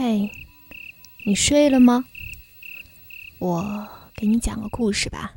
[0.00, 0.30] 嘿，
[1.26, 2.04] 你睡了吗？
[3.40, 5.32] 我给你讲个故事吧。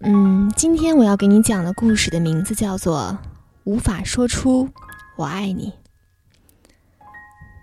[0.00, 3.18] 嗯，今天我要给你讲的故事的名字叫做
[3.64, 4.68] 《无法说出
[5.16, 5.72] 我爱你》。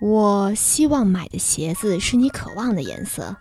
[0.02, 3.38] 我希望买的鞋子是你渴望的颜色。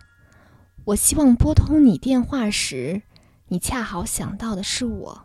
[0.85, 3.01] 我希望拨通你电话时，
[3.47, 5.23] 你恰好想到的是我。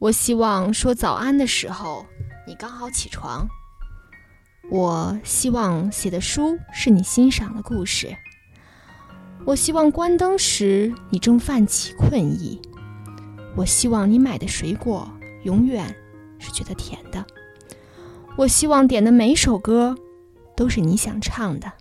[0.00, 2.04] 我希望说早安的时候，
[2.48, 3.46] 你刚好起床。
[4.70, 8.16] 我希望写的书是你欣赏的故事。
[9.44, 12.60] 我希望关灯时你正泛起困意。
[13.56, 15.10] 我希望你买的水果
[15.42, 15.94] 永远
[16.38, 17.26] 是觉得甜的。
[18.36, 19.94] 我希望点的每首歌
[20.56, 21.72] 都是你想唱的。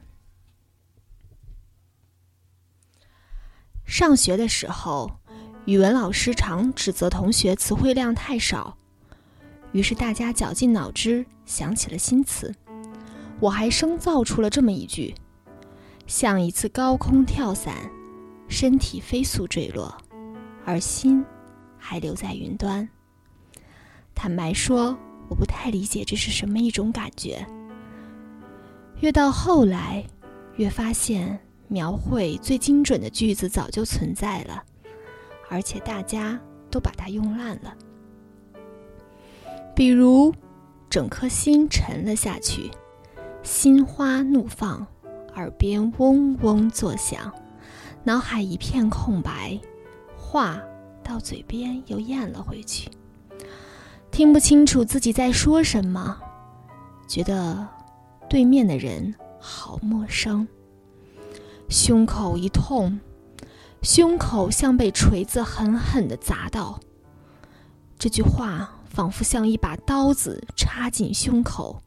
[3.85, 5.19] 上学的时候，
[5.65, 8.77] 语文老师常指责同学词汇量太少，
[9.71, 12.53] 于是大家绞尽脑汁想起了新词。
[13.41, 15.13] 我还生造出了这么一句：
[16.07, 17.75] 像一次高空跳伞，
[18.47, 19.97] 身体飞速坠落，
[20.63, 21.25] 而心
[21.77, 22.87] 还留在云端。
[24.15, 24.97] 坦白说，
[25.27, 27.45] 我不太理解这是什么一种感觉。
[29.01, 30.05] 越到后来，
[30.55, 31.37] 越发现。
[31.71, 34.61] 描绘最精准的句子早就存在了，
[35.49, 36.37] 而且大家
[36.69, 37.73] 都把它用烂了。
[39.73, 40.35] 比如，
[40.89, 42.69] 整颗心沉了下去，
[43.43, 44.85] 心花怒放，
[45.35, 47.33] 耳边嗡嗡作响，
[48.03, 49.59] 脑海一片空白，
[50.15, 50.61] 话
[51.03, 52.89] 到嘴边又咽了回去，
[54.11, 56.19] 听不清楚自己在说什么，
[57.07, 57.67] 觉得
[58.29, 60.47] 对面的人好陌生。
[61.67, 62.99] 胸口一痛，
[63.81, 66.79] 胸口像被锤子狠狠地砸到。
[67.97, 71.81] 这句话仿佛像一把刀子插进胸口，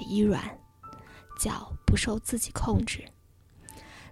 [0.00, 0.58] 腿一软，
[1.38, 3.04] 脚不受自己控制，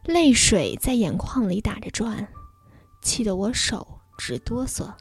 [0.04, 2.28] 泪水在眼眶里打着转，
[3.00, 4.92] 气得我手直哆嗦，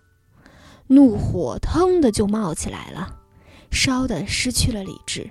[0.88, 3.20] 怒火腾的就冒起来了，
[3.70, 5.30] 烧得失去了理智，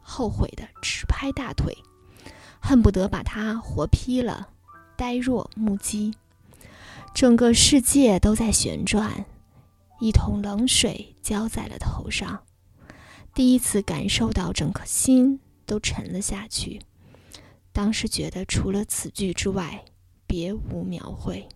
[0.00, 1.76] 后悔的直拍大腿。
[2.60, 4.48] 恨不得把他活劈了，
[4.96, 6.14] 呆若木鸡。
[7.14, 9.26] 整个世界都在旋转，
[10.00, 12.42] 一桶冷水浇在了头上。
[13.34, 16.80] 第一次感受到整颗心都沉了下去。
[17.72, 19.84] 当时觉得除了此句之外，
[20.26, 21.48] 别无描绘。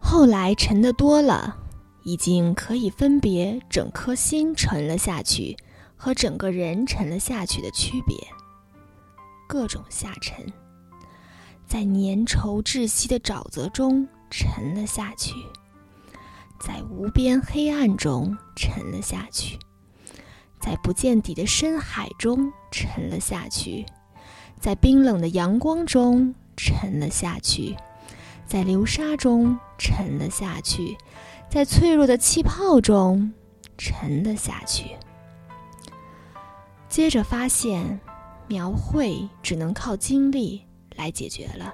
[0.00, 1.56] 后来沉的多了，
[2.04, 5.56] 已经可以分别整颗心沉了下去
[5.94, 8.16] 和整个人沉了下去的区别。
[9.46, 10.44] 各种下沉，
[11.66, 15.34] 在粘稠窒息的沼泽中沉了下去，
[16.60, 19.58] 在无边黑暗中沉了下去，
[20.60, 23.86] 在不见底的深海中沉了下去，
[24.60, 27.74] 在冰冷的阳光中沉了下去，
[28.46, 30.96] 在流沙中沉了下去，
[31.50, 33.32] 在脆弱的气泡中
[33.78, 34.90] 沉了下去。
[36.88, 38.00] 接着发现。
[38.50, 40.60] 描绘只能靠经历
[40.96, 41.72] 来解决了。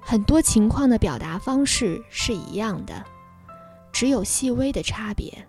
[0.00, 3.04] 很多情况的表达方式是一样的，
[3.98, 5.48] 只有细微的差别。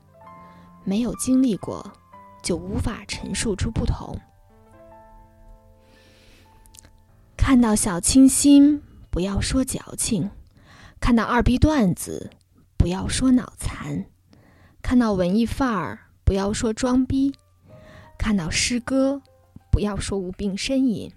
[0.84, 1.94] 没有经历过，
[2.42, 4.20] 就无法陈述出不同。
[7.38, 10.32] 看到小清新，不要说矫情；
[11.00, 12.32] 看到二逼段子，
[12.76, 14.06] 不要说脑残；
[14.82, 17.32] 看到文艺范儿，不要说装逼；
[18.18, 19.22] 看到诗歌。
[19.72, 21.12] 不要说无病呻吟，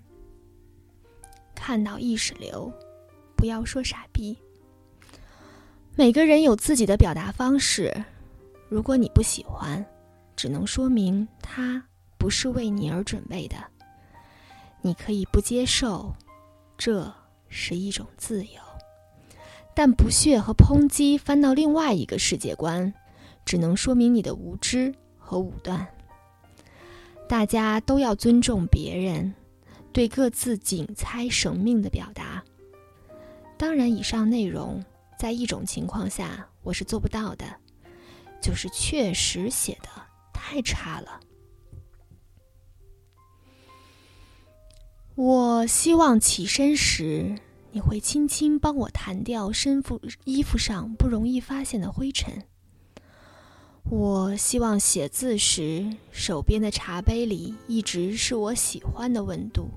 [1.54, 2.70] 看到意识流，
[3.34, 4.36] 不要说傻逼。
[5.94, 7.94] 每个人有自己的表达方式，
[8.70, 9.84] 如果你不喜欢，
[10.34, 11.84] 只能说明它
[12.16, 13.56] 不是为你而准备的。
[14.80, 16.14] 你可以不接受，
[16.78, 17.12] 这
[17.48, 18.60] 是一种自由。
[19.74, 22.92] 但不屑和抨击翻到另外一个世界观，
[23.44, 25.86] 只能说明你的无知和武断。
[27.28, 29.34] 大家都要尊重别人
[29.92, 32.42] 对各自仅猜生命的表达。
[33.58, 34.82] 当然，以上内容
[35.22, 37.44] 在一种情况下我是做不到的，
[38.40, 39.88] 就是确实写的
[40.34, 41.20] 太差了。
[45.14, 47.38] 我希望起身时
[47.70, 52.42] 你会轻轻帮我弹掉身服衣服上不容易发现的灰尘。
[53.84, 59.68] 我希望写字时，手边的茶杯里一直是我喜欢的温度。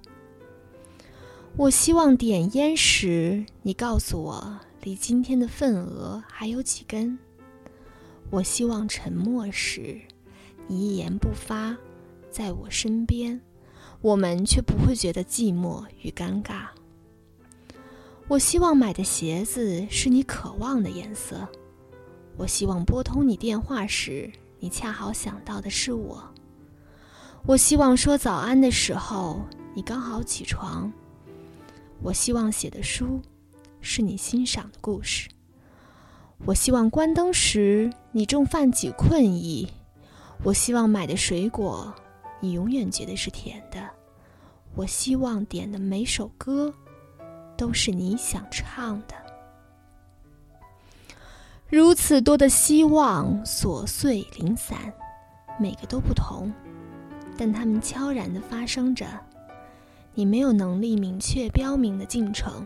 [1.55, 7.17] 我希望点烟时，你告诉我离今天的份额还有几根。
[8.29, 9.99] 我希望沉默时，
[10.67, 11.75] 你一言不发，
[12.29, 13.41] 在我身边，
[13.99, 16.67] 我们却不会觉得寂寞与尴尬。
[18.27, 21.47] 我希望买的鞋子是你渴望的颜色。
[22.37, 26.23] 我希望拨通你电话时，你恰好想到的是我。
[27.47, 29.41] 我希望说早安的时候，
[29.73, 30.93] 你刚好起床。
[32.03, 33.19] 我希望写的书
[33.85, 35.29] 是你欣赏的故事。
[36.45, 39.69] 我希望关灯时你正泛起困意。
[40.43, 41.93] 我希望买的水果
[42.41, 43.89] 你永远觉得是甜的。
[44.75, 46.73] 我希望点的每首歌
[47.55, 49.15] 都是你想唱的。
[51.69, 54.77] 如此多的希望，琐碎零散，
[55.59, 56.51] 每个都不同，
[57.37, 59.05] 但它们悄然地发生着。
[60.13, 62.65] 你没有能力明确标明的进程，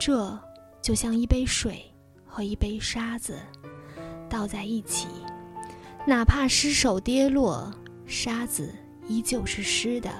[0.00, 0.36] 这
[0.80, 1.84] 就像一杯水
[2.24, 3.38] 和一杯沙子
[4.30, 5.06] 倒在一起，
[6.06, 7.70] 哪怕失手跌落，
[8.06, 8.74] 沙子
[9.06, 10.10] 依旧是湿的，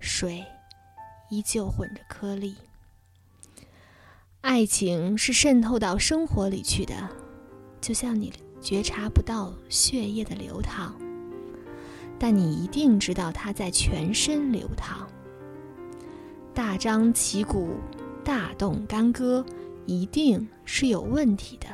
[0.00, 0.44] 水
[1.30, 2.54] 依旧混着颗粒。
[4.42, 7.08] 爱情是渗透到生活里去的，
[7.80, 8.30] 就像你
[8.60, 10.94] 觉察不到血液的流淌，
[12.18, 15.08] 但你一定知道它在全身流淌。
[16.52, 17.78] 大张旗鼓、
[18.30, 19.44] 大动干戈，
[19.86, 21.66] 一定是有问题的。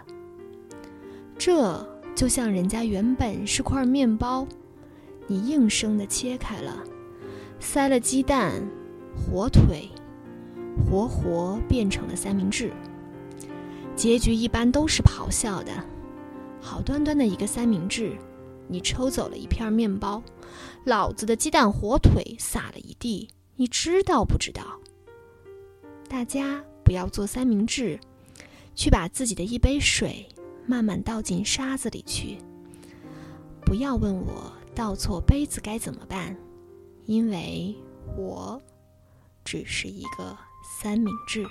[1.36, 4.48] 这就像人家原本是块面包，
[5.26, 6.82] 你硬生的切开了，
[7.60, 8.66] 塞了鸡蛋、
[9.14, 9.90] 火腿，
[10.88, 12.72] 活活变成了三明治。
[13.94, 15.70] 结局一般都是咆哮的。
[16.58, 18.16] 好端端的一个三明治，
[18.66, 20.22] 你抽走了一片面包，
[20.84, 23.28] 老子的鸡蛋、火腿撒了一地。
[23.56, 24.62] 你知道不知道？
[26.08, 27.98] 大家不要做三明治，
[28.74, 30.26] 去把自己的一杯水
[30.66, 32.38] 慢慢倒进沙子里去。
[33.64, 36.36] 不要问我倒错杯子该怎么办，
[37.04, 37.74] 因为
[38.16, 38.60] 我
[39.44, 40.36] 只是一个
[40.80, 41.44] 三明治。